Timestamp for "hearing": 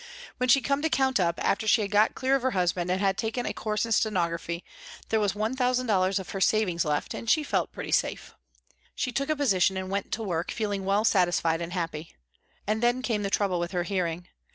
13.83-14.27